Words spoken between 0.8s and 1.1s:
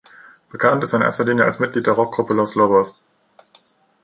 ist er in